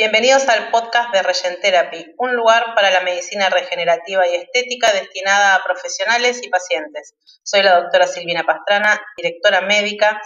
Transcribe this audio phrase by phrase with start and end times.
[0.00, 5.62] Bienvenidos al podcast de Regentherapy, un lugar para la medicina regenerativa y estética destinada a
[5.62, 7.16] profesionales y pacientes.
[7.42, 10.18] Soy la doctora Silvina Pastrana, directora médica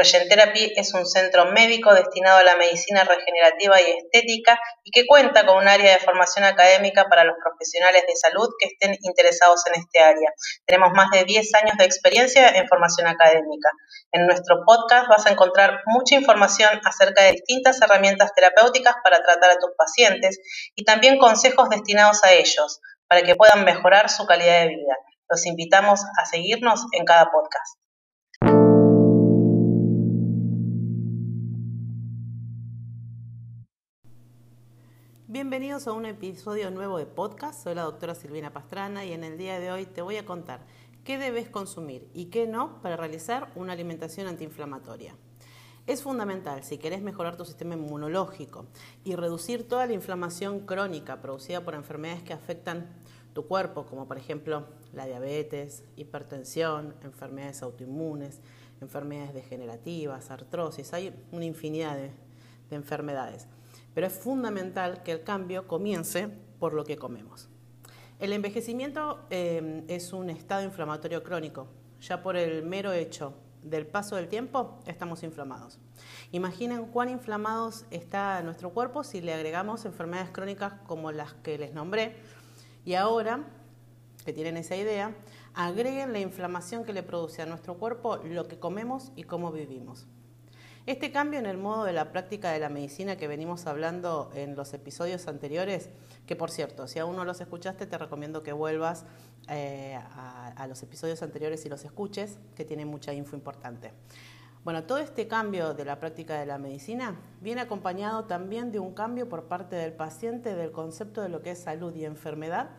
[0.00, 5.44] Regentherapy es un centro médico destinado a la medicina regenerativa y estética y que cuenta
[5.44, 9.78] con un área de formación académica para los profesionales de salud que estén interesados en
[9.78, 10.32] este área.
[10.64, 13.68] Tenemos más de 10 años de experiencia en formación académica.
[14.12, 19.50] En nuestro podcast vas a encontrar mucha información acerca de distintas herramientas terapéuticas para tratar
[19.50, 20.38] a tus pacientes
[20.74, 24.96] y también consejos destinados a ellos para que puedan mejorar su calidad de vida.
[25.28, 27.76] Los invitamos a seguirnos en cada podcast.
[35.50, 37.64] Bienvenidos a un episodio nuevo de podcast.
[37.64, 40.60] Soy la doctora Silvina Pastrana y en el día de hoy te voy a contar
[41.02, 45.16] qué debes consumir y qué no para realizar una alimentación antiinflamatoria.
[45.88, 48.66] Es fundamental si querés mejorar tu sistema inmunológico
[49.02, 52.88] y reducir toda la inflamación crónica producida por enfermedades que afectan
[53.32, 58.40] tu cuerpo, como por ejemplo la diabetes, hipertensión, enfermedades autoinmunes,
[58.80, 62.12] enfermedades degenerativas, artrosis, hay una infinidad de,
[62.70, 63.48] de enfermedades
[63.94, 67.48] pero es fundamental que el cambio comience por lo que comemos.
[68.18, 71.68] El envejecimiento eh, es un estado inflamatorio crónico.
[72.00, 75.78] Ya por el mero hecho del paso del tiempo estamos inflamados.
[76.32, 81.72] Imaginen cuán inflamados está nuestro cuerpo si le agregamos enfermedades crónicas como las que les
[81.72, 82.16] nombré.
[82.84, 83.44] Y ahora
[84.24, 85.14] que tienen esa idea,
[85.54, 90.06] agreguen la inflamación que le produce a nuestro cuerpo lo que comemos y cómo vivimos.
[90.86, 94.56] Este cambio en el modo de la práctica de la medicina que venimos hablando en
[94.56, 95.90] los episodios anteriores,
[96.26, 99.04] que por cierto, si aún no los escuchaste, te recomiendo que vuelvas
[99.48, 103.92] eh, a, los episodios anteriores y los escuches, que tienen mucha info importante.
[104.64, 108.94] Bueno, todo este cambio de la práctica de la medicina viene acompañado también de un
[108.94, 112.70] cambio por parte del paciente del concepto de lo que es salud y enfermedad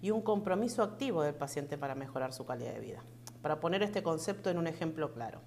[0.00, 3.02] y un compromiso activo del paciente para mejorar su calidad de vida.
[3.42, 5.40] Para poner este concepto en un ejemplo claro.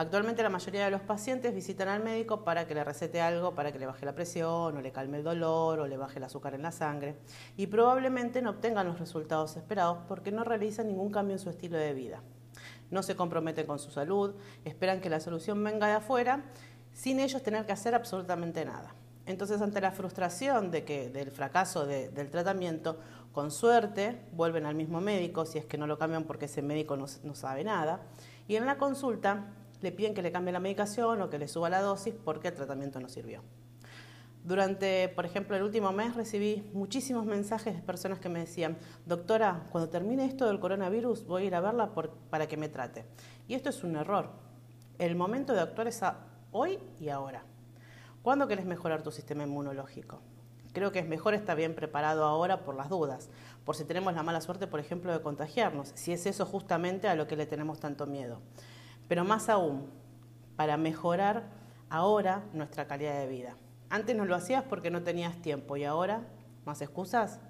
[0.00, 3.70] Actualmente la mayoría de los pacientes visitan al médico para que le recete algo, para
[3.70, 6.54] que le baje la presión o le calme el dolor o le baje el azúcar
[6.54, 7.16] en la sangre
[7.58, 11.76] y probablemente no obtengan los resultados esperados porque no realizan ningún cambio en su estilo
[11.76, 12.22] de vida.
[12.90, 16.44] No se comprometen con su salud, esperan que la solución venga de afuera
[16.94, 18.94] sin ellos tener que hacer absolutamente nada.
[19.26, 22.98] Entonces, ante la frustración de que, del fracaso del tratamiento,
[23.32, 26.96] con suerte vuelven al mismo médico, si es que no lo cambian porque ese médico
[26.96, 28.00] no, no sabe nada,
[28.48, 29.44] y en la consulta
[29.82, 32.54] le piden que le cambie la medicación o que le suba la dosis porque el
[32.54, 33.42] tratamiento no sirvió.
[34.42, 39.66] Durante, por ejemplo, el último mes recibí muchísimos mensajes de personas que me decían, doctora,
[39.70, 41.92] cuando termine esto del coronavirus voy a ir a verla
[42.30, 43.04] para que me trate.
[43.48, 44.30] Y esto es un error.
[44.98, 46.00] El momento de actuar es
[46.52, 47.44] hoy y ahora.
[48.22, 50.20] ¿Cuándo querés mejorar tu sistema inmunológico?
[50.72, 53.28] Creo que es mejor estar bien preparado ahora por las dudas,
[53.64, 57.14] por si tenemos la mala suerte, por ejemplo, de contagiarnos, si es eso justamente a
[57.14, 58.40] lo que le tenemos tanto miedo
[59.10, 59.88] pero más aún,
[60.54, 61.48] para mejorar
[61.88, 63.56] ahora nuestra calidad de vida.
[63.88, 66.28] Antes no lo hacías porque no tenías tiempo y ahora,
[66.64, 67.40] más excusas,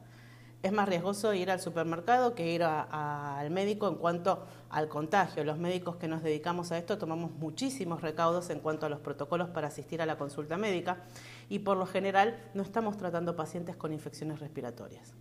[0.62, 5.44] es más riesgoso ir al supermercado que ir al médico en cuanto al contagio.
[5.44, 9.50] Los médicos que nos dedicamos a esto tomamos muchísimos recaudos en cuanto a los protocolos
[9.50, 11.02] para asistir a la consulta médica
[11.50, 15.12] y por lo general no estamos tratando pacientes con infecciones respiratorias.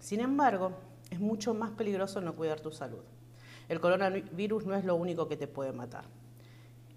[0.00, 0.72] Sin embargo,
[1.10, 3.04] es mucho más peligroso no cuidar tu salud.
[3.68, 6.04] El coronavirus no es lo único que te puede matar.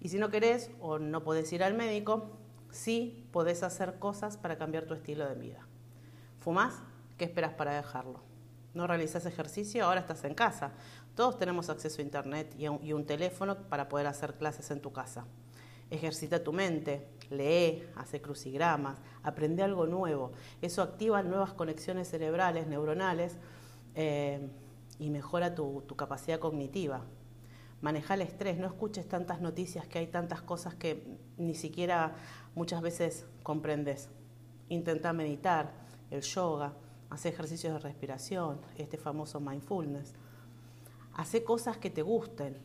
[0.00, 2.30] Y si no querés o no podés ir al médico,
[2.70, 5.66] sí podés hacer cosas para cambiar tu estilo de vida.
[6.40, 6.74] ¿Fumás?
[7.16, 8.20] ¿Qué esperas para dejarlo?
[8.74, 9.84] ¿No realizás ejercicio?
[9.84, 10.72] Ahora estás en casa.
[11.16, 14.80] Todos tenemos acceso a Internet y, un, y un teléfono para poder hacer clases en
[14.80, 15.24] tu casa.
[15.90, 20.32] Ejercita tu mente, lee, hace crucigramas, aprende algo nuevo.
[20.62, 23.36] Eso activa nuevas conexiones cerebrales, neuronales.
[23.94, 24.48] Eh,
[24.98, 27.04] y mejora tu, capacidad cognitiva.
[27.80, 32.14] Maneja el estrés, no escuches tantas noticias que hay tantas cosas que ni siquiera
[32.54, 34.08] muchas veces comprendes.
[34.68, 35.72] Intenta meditar,
[36.10, 36.74] el yoga,
[37.10, 40.14] hace ejercicios de respiración, este famoso mindfulness.
[41.14, 42.56] Hace cosas que te gusten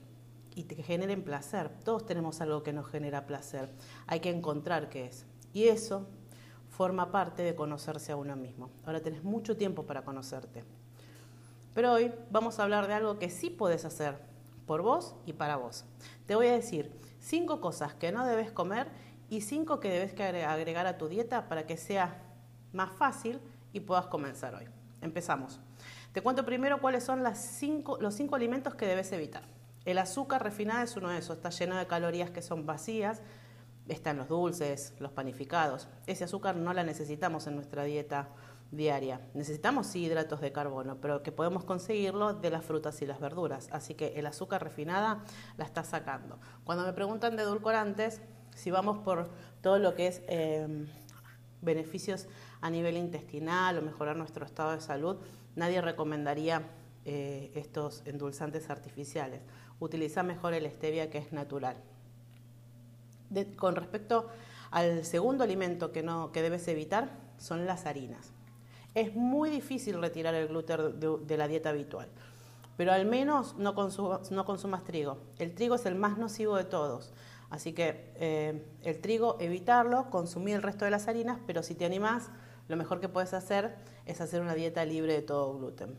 [0.55, 1.69] y te generen placer.
[1.83, 3.69] Todos tenemos algo que nos genera placer.
[4.07, 5.25] Hay que encontrar qué es.
[5.53, 6.07] Y eso
[6.69, 8.71] forma parte de conocerse a uno mismo.
[8.85, 10.63] Ahora tenés mucho tiempo para conocerte.
[11.73, 14.19] Pero hoy vamos a hablar de algo que sí puedes hacer
[14.65, 15.85] por vos y para vos.
[16.25, 18.87] Te voy a decir cinco cosas que no debes comer
[19.29, 20.13] y cinco que debes
[20.45, 22.21] agregar a tu dieta para que sea
[22.71, 23.39] más fácil
[23.71, 24.65] y puedas comenzar hoy.
[25.01, 25.59] Empezamos.
[26.11, 29.43] Te cuento primero cuáles son los cinco alimentos que debes evitar.
[29.85, 33.21] El azúcar refinada es uno de esos, está lleno de calorías que son vacías
[33.87, 35.87] están los dulces, los panificados.
[36.07, 38.29] Ese azúcar no la necesitamos en nuestra dieta
[38.75, 39.21] diaria.
[39.33, 43.69] Necesitamos sí hidratos de carbono, pero que podemos conseguirlo de las frutas y las verduras.
[43.71, 45.23] Así que el azúcar refinada
[45.57, 46.39] la está sacando.
[46.63, 48.21] Cuando me preguntan de edulcorantes,
[48.55, 49.29] si vamos por
[49.61, 50.87] todo lo que es eh,
[51.61, 52.27] beneficios
[52.61, 55.17] a nivel intestinal o mejorar nuestro estado de salud,
[55.55, 56.63] nadie recomendaría
[57.05, 59.41] eh, estos endulzantes artificiales.
[59.79, 61.77] Utiliza mejor el stevia que es natural.
[63.57, 64.29] con respecto
[64.71, 68.31] al segundo alimento que, no, que debes evitar, son las harinas.
[68.95, 72.07] Es muy difícil retirar el gluten de, la dieta habitual,
[72.77, 75.17] pero al menos no, consumas trigo.
[75.39, 77.11] El trigo es el más nocivo de todos.
[77.49, 81.85] Así que eh, el trigo, evitarlo, consumir el resto de las harinas, pero si te
[81.85, 82.29] animás,
[82.67, 83.75] lo mejor que puedes hacer
[84.05, 85.97] es hacer una dieta libre de todo gluten.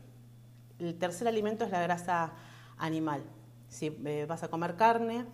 [0.79, 2.33] El tercer alimento es la grasa
[2.77, 3.23] animal.
[3.69, 5.25] Si eh, vas a comer carne,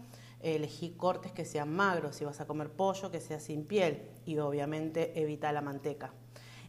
[0.42, 2.16] elegí cortes que sean magros.
[2.16, 4.10] Si vas a comer pollo, que sea sin piel.
[4.26, 6.12] Y obviamente evita la manteca.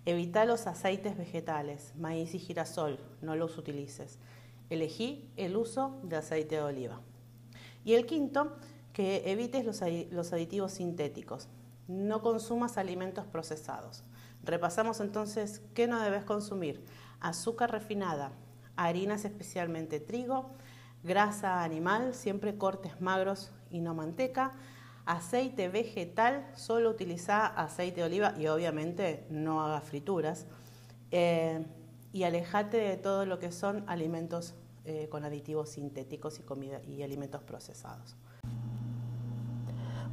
[0.05, 2.99] Evita los aceites vegetales, maíz y girasol.
[3.21, 4.19] No los utilices.
[4.69, 7.01] Elegí el uso de aceite de oliva.
[7.85, 8.57] Y el quinto,
[8.93, 11.49] que evites los, aditivos sintéticos.
[11.87, 14.03] No consumas alimentos procesados.
[14.45, 16.85] Repasamos entonces qué no debes consumir.
[17.21, 18.33] Azúcar refinada,
[18.77, 20.51] harinas especialmente trigo,
[21.05, 24.53] grasa animal, siempre cortes magros y no manteca,
[25.07, 30.47] aceite vegetal, solo utiliza aceite de oliva y obviamente no haga frituras.
[31.11, 31.65] Eh,
[32.13, 34.55] y alejate de todo lo que son alimentos
[34.85, 38.17] eh, con aditivos sintéticos y, comida, y alimentos procesados.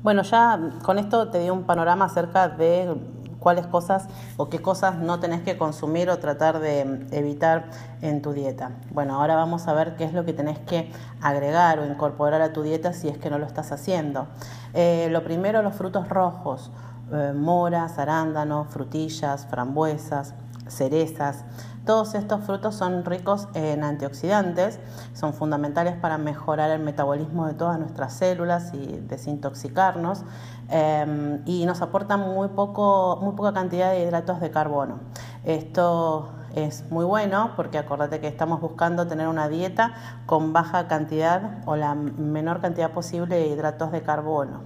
[0.02, 2.96] Bueno, ya con esto te di un panorama acerca de
[3.40, 4.08] cuáles cosas
[4.38, 7.70] o qué cosas no tenés que consumir o tratar de evitar
[8.02, 8.72] en tu dieta.
[8.92, 10.92] Bueno, ahora vamos a ver qué es lo que tenés que
[11.22, 14.28] agregar o incorporar a tu dieta si es que no lo estás haciendo.
[14.74, 16.72] Eh, lo primero, los frutos rojos,
[17.12, 20.34] eh, moras, arándanos, frutillas, frambuesas,
[20.68, 21.44] cerezas.
[21.90, 24.80] Todos estos frutos son ricos en antioxidantes,
[25.16, 30.22] son fundamentales para mejorar el metabolismo de todas nuestras células y desintoxicarnos
[30.70, 35.00] em, y nos aportan muy, poco, muy poca cantidad de hidratos de carbono.
[35.44, 39.96] Esto es muy bueno porque acordate que estamos buscando tener una dieta
[40.28, 44.62] con baja cantidad o la menor cantidad posible de hidratos de carbono.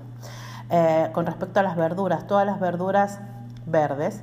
[0.69, 3.21] Eh, con respecto a las verduras, todas las verduras
[3.65, 4.21] verdes,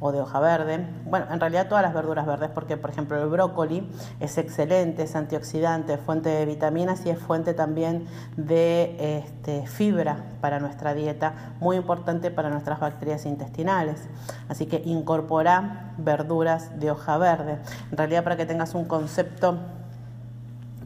[0.00, 0.86] o de hoja verde.
[1.04, 5.16] Bueno, en realidad todas las verduras verdes, porque por ejemplo el brócoli es excelente, es
[5.16, 8.06] antioxidante, es fuente de vitaminas y es fuente también
[8.36, 14.08] de este, fibra para nuestra dieta, muy importante para nuestras bacterias intestinales.
[14.48, 17.58] Así que incorpora verduras de hoja verde.
[17.90, 19.58] En realidad para que tengas un concepto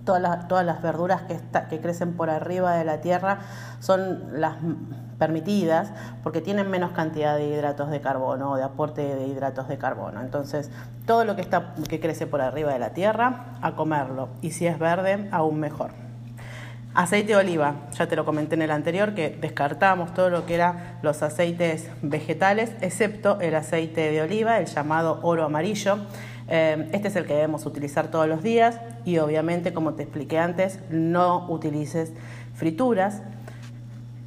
[0.09, 1.39] Todas las, todas las, verduras que,
[1.69, 3.41] que, crecen por arriba de la tierra
[3.79, 4.55] son las
[5.19, 9.77] permitidas porque tienen menos cantidad de hidratos de carbono o de aporte de hidratos de
[9.77, 10.23] carbono.
[10.23, 10.71] Entonces,
[11.05, 14.31] todo lo que, está, que crece por arriba de la tierra, a comerlo.
[14.41, 15.91] Y si es verde, aún mejor.
[16.95, 20.55] Aceite de oliva, ya te lo comenté en el anterior, que descartamos todo lo que
[20.55, 25.99] eran los aceites vegetales, excepto el aceite de oliva, el llamado oro amarillo.
[26.49, 30.39] Eh, este es el que debemos utilizar todos los días y obviamente, como te expliqué
[30.39, 32.13] antes, no utilices
[32.55, 33.23] frituras,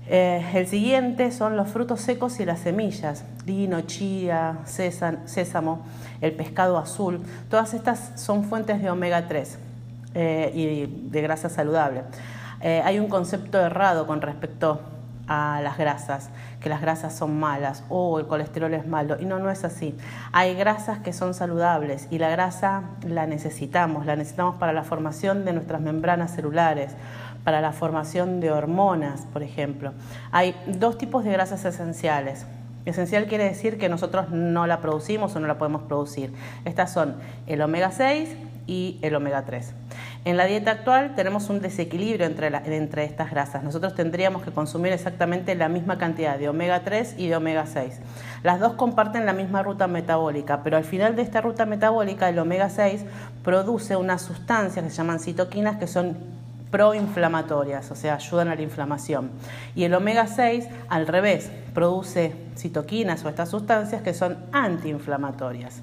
[0.07, 5.83] eh, el siguiente son los frutos secos y las semillas, lino, chía, sésamo,
[6.21, 7.21] el pescado azul.
[7.49, 9.57] Todas estas son fuentes de omega 3
[10.13, 12.03] eh, y de grasa saludable.
[12.63, 14.81] Hay un concepto errado con respecto
[15.33, 19.15] a las grasas, que las grasas son malas o el colesterol es malo.
[19.17, 19.97] Y no, no es así.
[20.33, 25.45] Hay grasas que son saludables y la grasa la necesitamos, la necesitamos para la formación
[25.45, 26.91] de nuestras membranas celulares
[27.45, 29.93] para la formación de hormonas, por ejemplo.
[30.33, 32.45] Hay dos tipos de grasas esenciales.
[32.85, 36.33] Esencial quiere decir que nosotros no la producimos o no la podemos producir.
[36.65, 37.15] Estas son
[37.47, 38.35] el omega 6
[38.67, 39.73] y el omega 3.
[40.23, 43.63] En la dieta actual tenemos un desequilibrio entre, entre estas grasas.
[43.63, 47.99] Nosotros tendríamos que consumir exactamente la misma cantidad de omega 3 y de omega 6.
[48.43, 52.37] Las dos comparten la misma ruta metabólica, pero al final de esta ruta metabólica el
[52.37, 53.03] omega 6
[53.43, 56.15] produce unas sustancias que se llaman citoquinas que son
[56.71, 59.29] proinflamatorias, o sea, ayudan a la inflamación.
[59.75, 65.81] Y el omega 6, al revés, produce citoquinas o estas sustancias que son antiinflamatorias.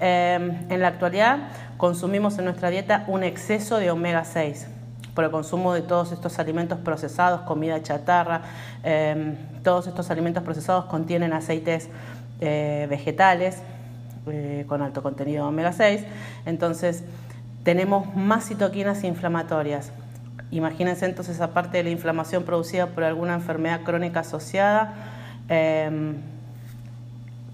[0.00, 1.38] Em, en la actualidad
[1.76, 4.66] consumimos en nuestra dieta un exceso de omega 6
[5.14, 8.42] por el consumo de todos estos alimentos procesados, comida chatarra,
[8.82, 11.88] em, todos estos alimentos procesados contienen aceites
[12.40, 13.62] eh, vegetales
[14.26, 16.04] eh, con alto contenido de omega 6,
[16.46, 17.04] entonces
[17.62, 19.92] tenemos más citoquinas inflamatorias.
[20.50, 24.94] Imagínense entonces, aparte de la inflamación producida por alguna enfermedad crónica asociada,
[25.48, 26.16] em,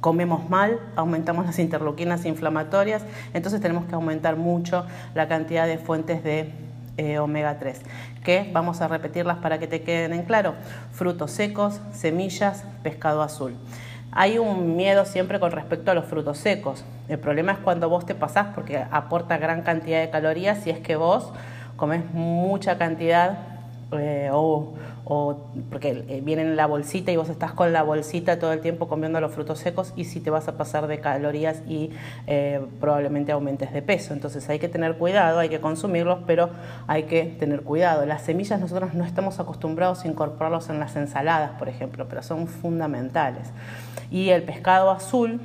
[0.00, 3.04] comemos mal, aumentamos las interleuquinas inflamatorias,
[3.35, 6.52] entonces tenemos que aumentar mucho la cantidad de fuentes de
[6.97, 7.80] eh, omega 3,
[8.25, 10.54] que vamos a repetirlas para que te queden en claro.
[10.92, 13.54] Frutos secos, semillas, pescado azul.
[14.12, 16.85] Hay un miedo siempre con respecto a los frutos secos.
[17.09, 20.80] El problema es cuando vos te pasás porque aporta gran cantidad de calorías si es
[20.80, 21.33] que vos
[21.76, 23.38] comes mucha cantidad
[23.92, 28.52] eh, o, porque eh, viene en la bolsita y vos estás con la bolsita todo
[28.52, 31.90] el tiempo comiendo los frutos secos y si te vas a pasar de calorías y
[32.26, 34.12] eh, probablemente aumentes de peso.
[34.12, 36.50] Entonces hay que tener cuidado, hay que consumirlos, pero
[36.87, 38.07] hay que tener cuidado.
[38.07, 42.47] Las semillas nosotros no estamos acostumbrados a incorporarlos en las ensaladas, por ejemplo, pero son
[42.47, 43.49] fundamentales.
[44.11, 45.40] Y el pescado azul,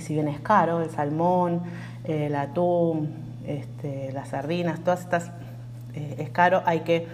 [0.00, 1.62] si bien es caro, el salmón,
[2.04, 5.30] el atún, este, las sardinas, todas estas
[5.94, 7.06] eh, es caro, hay que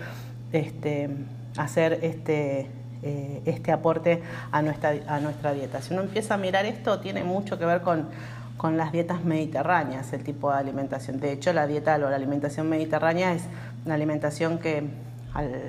[0.53, 1.11] este,
[1.57, 2.69] hacer este,
[3.03, 5.83] eh, este aporte a nuestra, a nuestra dieta.
[5.83, 8.09] Si uno empieza a mirar esto, tiene mucho que ver con,
[8.57, 11.19] con las dietas mediterráneas, el tipo de alimentación.
[11.19, 13.43] De hecho, la dieta o la alimentación mediterránea es
[13.85, 14.89] una alimentación que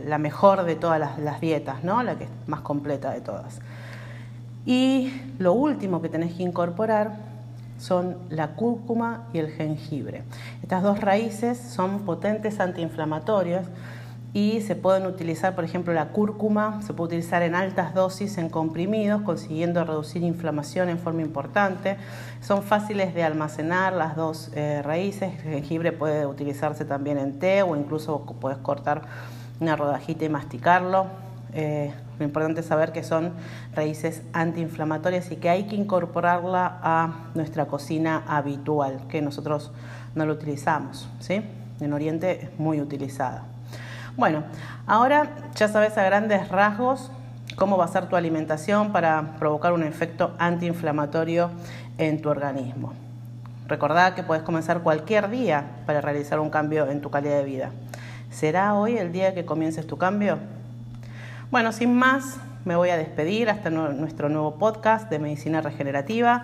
[0.05, 2.03] la mejor de todas las, dietas, ¿no?
[2.03, 3.61] la que es más completa de todas.
[4.65, 7.13] Y lo último que tenés que incorporar
[7.79, 10.23] son la cúrcuma y el jengibre.
[10.61, 13.65] Estas dos raíces son potentes antiinflamatorios
[14.33, 18.49] y se pueden utilizar, por ejemplo, la cúrcuma se puede utilizar en altas dosis en
[18.49, 21.97] comprimidos, consiguiendo reducir inflamación en forma importante.
[22.41, 25.33] Son fáciles de almacenar las dos eh, raíces.
[25.45, 29.03] El jengibre puede utilizarse también en té o incluso puedes cortar
[29.59, 31.05] una rodajita y masticarlo.
[31.53, 33.33] Eh, lo importante es saber que son
[33.75, 39.71] raíces antiinflamatorias y que hay que incorporarla a nuestra cocina habitual, que nosotros
[40.15, 41.07] no lo utilizamos.
[41.19, 41.43] ¿sí?
[41.79, 43.52] En Oriente es muy utilizada.
[44.15, 44.43] Bueno,
[44.85, 47.11] ahora ya sabes a grandes rasgos
[47.55, 51.49] cómo va a ser tu alimentación para provocar un efecto antiinflamatorio
[51.97, 52.93] en tu organismo.
[53.67, 57.71] Recordá que puedes comenzar cualquier día para realizar un cambio en tu calidad de vida.
[58.29, 60.37] ¿Será hoy el día que comiences tu cambio?
[61.49, 66.43] Bueno, sin más, me voy a despedir hasta nuestro nuevo podcast de medicina regenerativa.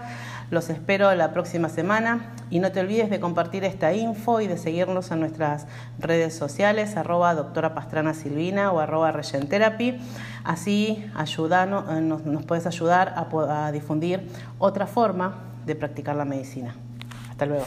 [0.49, 4.57] Los espero la próxima semana y no te olvides de compartir esta info y de
[4.57, 5.67] seguirnos en nuestras
[5.99, 9.99] redes sociales, arroba doctora Pastrana Silvina o arroba Regentherapy.
[10.43, 14.27] Así eh, nos, puedes ayudar a difundir
[14.57, 15.35] otra forma
[15.67, 16.73] de practicar la medicina.
[17.29, 17.65] Hasta luego.